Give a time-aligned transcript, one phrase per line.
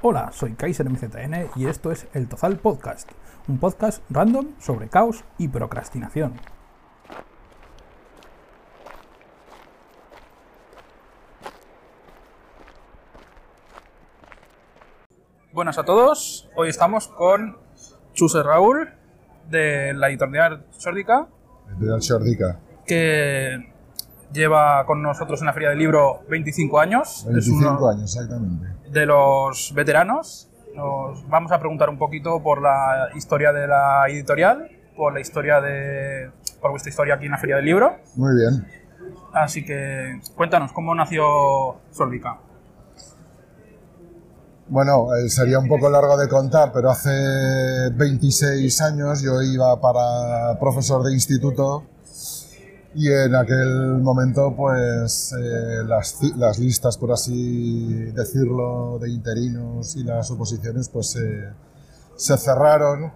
[0.00, 3.10] Hola, soy Kaiser MZN y esto es El Tozal Podcast,
[3.48, 6.34] un podcast random sobre caos y procrastinación.
[15.52, 17.58] Buenas a todos, hoy estamos con
[18.12, 18.90] Chuse Raúl
[19.50, 21.26] de la editorial Sórdica,
[21.70, 22.60] Editorial Sórdica.
[22.86, 23.72] que
[24.32, 27.26] lleva con nosotros en la Feria del Libro 25 años.
[27.28, 28.66] Es 25 uno años, exactamente.
[28.90, 30.48] de los veteranos.
[30.74, 35.60] Nos vamos a preguntar un poquito por la historia de la editorial, por la historia
[35.60, 36.30] de.
[36.60, 37.96] por vuestra historia aquí en la Feria del Libro.
[38.16, 38.66] Muy bien.
[39.32, 42.38] Así que cuéntanos, ¿cómo nació Sórdica?
[44.68, 47.10] Bueno, eh, sería un poco largo de contar, pero hace
[47.94, 51.84] 26 años yo iba para profesor de instituto
[52.98, 60.02] y en aquel momento pues eh, las, las listas, por así decirlo, de interinos y
[60.02, 61.48] las oposiciones pues eh,
[62.16, 63.12] se cerraron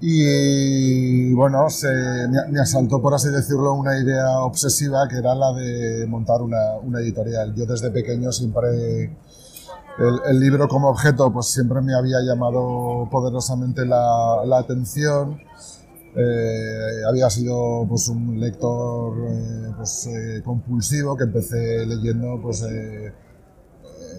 [0.00, 1.88] y bueno, se,
[2.28, 6.76] me, me asaltó, por así decirlo, una idea obsesiva que era la de montar una,
[6.82, 7.54] una editorial.
[7.54, 9.04] Yo desde pequeño siempre
[9.98, 15.42] el, el libro como objeto pues siempre me había llamado poderosamente la, la atención.
[16.18, 22.64] Eh, había sido pues un lector eh, pues, eh, compulsivo que empecé leyendo pues,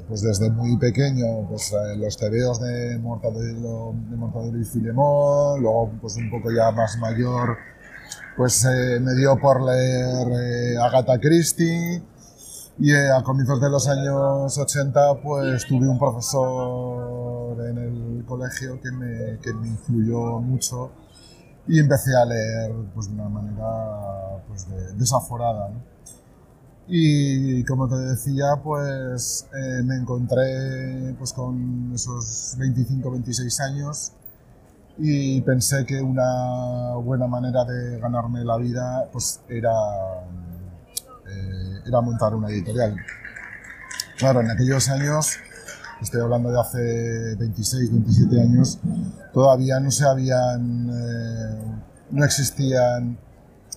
[0.07, 6.17] pues desde muy pequeño pues, los tebeos de Mortadelo, de Mortadelo y Filemón, luego pues
[6.17, 7.57] un poco ya más mayor
[8.35, 8.63] pues
[9.01, 12.03] me dio por leer Agatha Christie
[12.77, 18.91] y a comienzos de los años 80 pues tuve un profesor en el colegio que
[18.91, 20.91] me, que me influyó mucho
[21.67, 23.67] y empecé a leer pues, de una manera
[24.47, 25.69] pues, de- desaforada.
[25.69, 25.81] ¿no?
[26.87, 34.11] Y como te decía, pues eh, me encontré pues, con esos 25, 26 años
[34.97, 39.71] y pensé que una buena manera de ganarme la vida pues, era,
[41.29, 42.95] eh, era montar una editorial.
[44.17, 45.37] Claro, en aquellos años,
[46.01, 48.79] estoy hablando de hace 26, 27 años,
[49.33, 51.81] todavía no se habían, eh,
[52.11, 53.17] no existían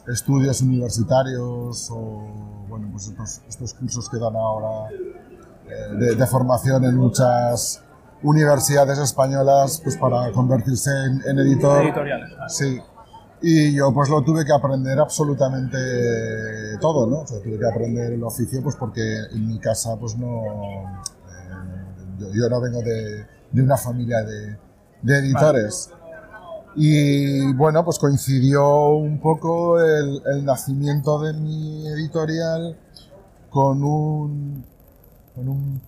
[0.06, 6.84] estudios universitarios o bueno, pues estos, estos cursos que dan ahora eh, de, de formación
[6.84, 7.82] en muchas
[8.22, 11.82] universidades españolas pues para convertirse en, en editor.
[11.82, 12.30] Editoriales.
[12.48, 12.80] Sí.
[13.42, 15.78] Y yo pues lo tuve que aprender absolutamente
[16.80, 17.20] todo, ¿no?
[17.20, 19.00] O sea, tuve que aprender el oficio pues porque
[19.32, 21.02] en mi casa pues no...
[22.32, 24.56] yo, no vengo de, de una familia de,
[25.02, 25.90] editores.
[26.76, 32.76] Y bueno, pues coincidió un poco el, nacimiento de mi editorial
[33.50, 34.64] con un,
[35.34, 35.80] con un,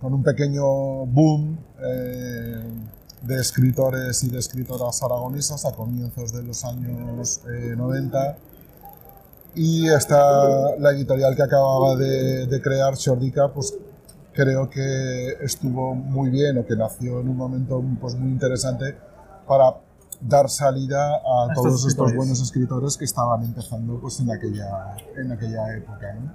[0.00, 0.62] con un pequeño
[1.06, 2.64] boom eh,
[3.22, 8.36] de escritores y de escritoras aragonesas a comienzos de los años eh, 90.
[9.54, 13.74] Y esta, la editorial que acababa de, de crear, Chordica, pues
[14.38, 18.96] creo que estuvo muy bien o que nació en un momento pues, muy interesante
[19.48, 19.74] para
[20.20, 22.16] dar salida a, A estos todos estos escritores.
[22.16, 26.14] buenos escritores que estaban empezando pues, en, aquella, en aquella época.
[26.14, 26.32] ¿no?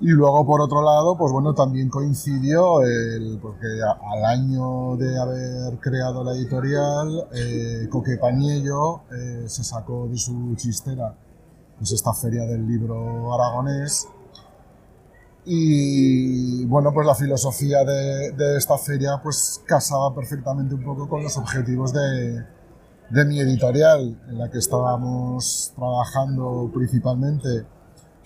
[0.00, 5.18] Y luego, por otro lado, pues bueno, también coincidió, el, porque a- al año de
[5.18, 11.14] haber creado la editorial, eh, Coque Paniello eh, se sacó de su chistera
[11.78, 14.08] pues esta feria del libro aragonés.
[15.48, 21.36] Y bueno, pues la filosofía de, esta feria pues casaba perfectamente un poco con los
[21.36, 22.44] objetivos de,
[23.10, 27.64] de mi editorial, en la que estábamos trabajando principalmente,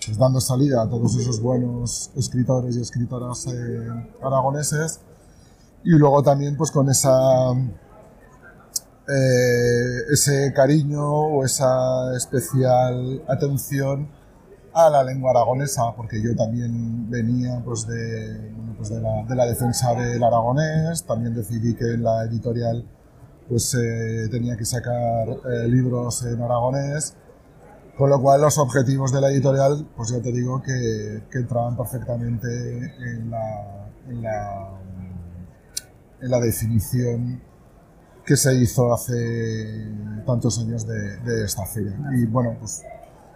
[0.03, 3.87] pues dando salida a todos esos buenos escritores y escritoras eh,
[4.23, 4.99] aragoneses,
[5.83, 7.51] y luego también pues con esa
[9.07, 14.09] eh, ese cariño o esa especial atención
[14.73, 19.35] a la lengua aragonesa, porque yo también venía pues, de, bueno, pues de, la, de
[19.35, 22.85] la defensa del aragonés, también decidí que en la editorial
[23.49, 27.15] pues, eh, tenía que sacar eh, libros en aragonés,
[27.97, 31.75] con lo cual los objetivos de la editorial, pues ya te digo que, que entraban
[31.75, 34.69] perfectamente en la, en la,
[36.21, 37.41] en la definición
[38.25, 39.91] que se hizo hace
[40.25, 41.97] tantos años de, de esta feria.
[42.15, 42.81] Y bueno, pues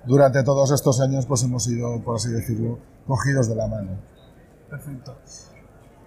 [0.05, 3.91] durante todos estos años pues hemos ido, por así decirlo, cogidos de la mano.
[4.69, 5.15] Perfecto.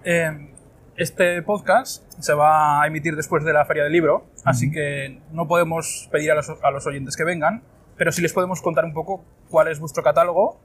[0.03, 0.53] Eh,
[0.95, 5.47] este podcast se va a emitir después de la Feria del Libro, así que no
[5.47, 7.63] podemos pedir a los, a los oyentes que vengan,
[7.97, 10.59] pero sí les podemos contar un poco cuál es vuestro catálogo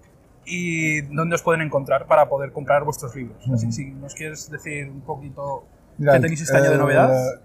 [0.46, 3.38] y dónde os pueden encontrar para poder comprar vuestros libros.
[3.52, 5.64] Así, si nos quieres decir un poquito
[5.98, 7.40] qué tenéis este año de novedad.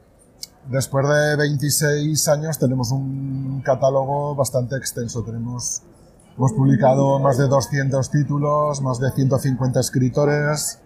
[0.69, 5.23] Después de 26 años tenemos un catálogo bastante extenso.
[5.23, 5.81] Tenemos,
[6.37, 10.79] hemos publicado más de 200 títulos, más de 150 escritores,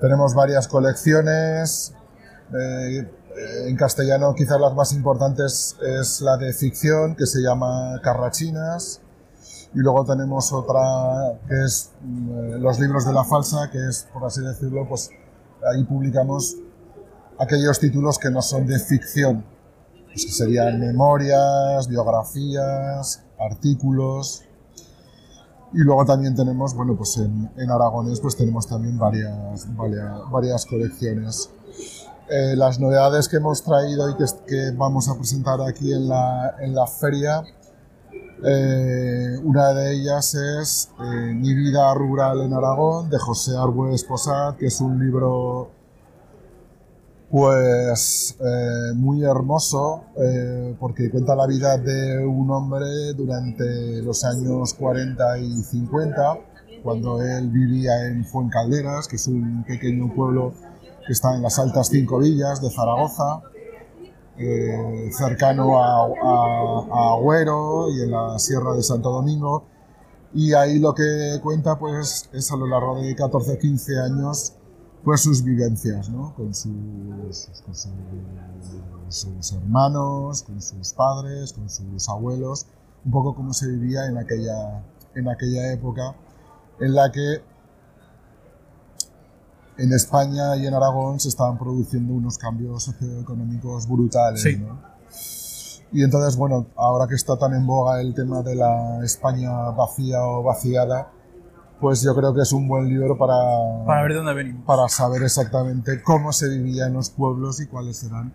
[0.00, 1.94] tenemos varias colecciones.
[2.58, 3.06] Eh,
[3.66, 9.00] en castellano quizás las más importantes es la de ficción que se llama Carrachinas
[9.74, 14.24] y luego tenemos otra que es mm, los libros de la falsa que es por
[14.24, 15.08] así decirlo pues
[15.72, 16.56] ahí publicamos
[17.38, 19.44] aquellos títulos que no son de ficción.
[20.06, 24.44] Pues que serían memorias biografías artículos.
[25.72, 30.66] Y luego también tenemos bueno pues en, en aragonés pues tenemos también varias varias, varias
[30.66, 31.50] colecciones.
[32.28, 36.56] Eh, las novedades que hemos traído y que, que, vamos a presentar aquí en la,
[36.60, 37.42] en la feria,
[38.44, 44.56] eh, una de ellas es eh, Mi vida rural en Aragón, de José Arbues Posad,
[44.56, 45.70] que es un libro
[47.32, 48.36] pues
[48.94, 50.04] muy hermoso
[50.78, 56.38] porque cuenta la vida de un hombre durante los años 40 y 50,
[56.82, 60.52] cuando él vivía en Fuencalderas, que es un pequeño pueblo
[61.06, 63.40] que está en las Altas Cinco Villas de Zaragoza,
[64.36, 69.64] eh, cercano a, a, Agüero y en la Sierra de Santo Domingo.
[70.34, 74.54] Y ahí lo que cuenta pues, es a lo largo de 14 o 15 años
[75.04, 76.34] pues, sus vivencias ¿no?
[76.34, 76.72] con, sus,
[77.64, 77.74] con
[79.10, 82.66] sus hermanos, con sus padres, con sus abuelos,
[83.04, 84.84] un poco cómo se vivía en aquella,
[85.14, 86.14] en aquella época
[86.80, 87.42] en la que
[89.78, 94.46] en España y en Aragón se estaban produciendo unos cambios socioeconómicos brutales.
[95.92, 100.24] Y entonces, bueno, ahora que está tan en boga el tema de la España vacía
[100.24, 101.12] o vaciada,
[101.82, 103.34] pues yo creo que es un buen libro para,
[103.84, 104.64] para ver dónde venimos.
[104.64, 108.32] Para saber exactamente cómo se vivía en los pueblos y cuáles eran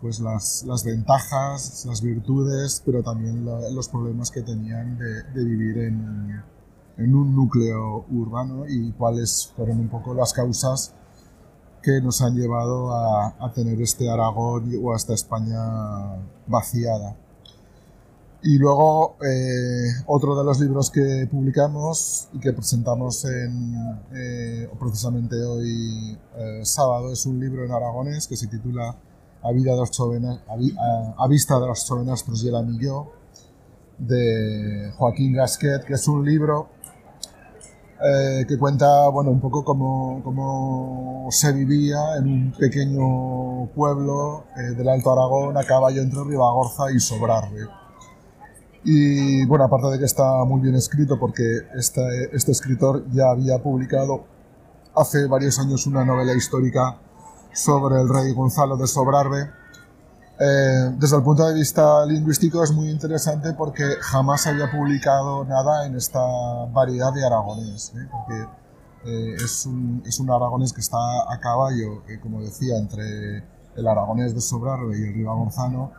[0.00, 5.78] pues las, las ventajas, las virtudes, pero también los problemas que tenían de, de vivir
[5.78, 6.42] en,
[6.96, 10.94] en un núcleo urbano y cuáles fueron un poco las causas
[11.82, 15.58] que nos han llevado a, tener este Aragón o a esta España
[16.46, 17.16] vaciada.
[18.42, 23.74] Y luego eh, otro de los libros que publicamos y que presentamos en,
[24.14, 28.96] eh, precisamente hoy eh, sábado es un libro en aragonés que se titula
[29.42, 29.90] A, vida de los
[31.18, 33.08] a, vista de los chovenastros y el amillo
[33.98, 36.68] de Joaquín Gasquet, que es un libro
[38.48, 45.12] que cuenta bueno, un poco cómo, cómo, se vivía en un pequeño pueblo del Alto
[45.12, 47.79] Aragón a caballo entre Ribagorza y Sobrarbe.
[48.84, 51.42] Y bueno, aparte de que está muy bien escrito porque
[51.74, 54.24] este, este escritor ya había publicado
[54.94, 56.98] hace varios años una novela histórica
[57.52, 59.50] sobre el rey Gonzalo de Sobrarbe,
[60.42, 65.84] eh, desde el punto de vista lingüístico es muy interesante porque jamás había publicado nada
[65.84, 66.18] en esta
[66.72, 68.08] variedad de aragonés, ¿eh?
[68.10, 68.46] porque
[69.04, 70.96] eh, es, un, es, un, aragonés que está
[71.30, 73.44] a caballo, como decía, entre
[73.76, 75.92] el aragonés de Sobrarbe y el ribagorzano,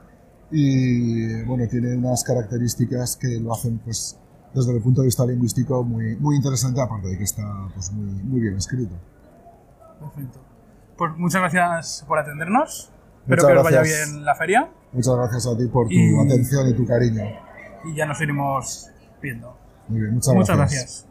[0.52, 4.18] y bueno, tiene unas características que lo hacen, pues,
[4.54, 8.22] desde el punto de vista lingüístico muy, muy interesante, aparte de que está pues, muy,
[8.24, 8.94] muy bien escrito.
[10.00, 10.40] Perfecto.
[10.98, 12.92] Pues muchas gracias por atendernos.
[13.22, 14.70] Espero que os vaya bien la feria.
[14.92, 17.24] Muchas gracias a ti por tu atención y tu cariño.
[17.86, 18.90] Y ya nos iremos
[19.22, 19.56] viendo.
[19.88, 21.11] Muy bien, muchas, muchas gracias.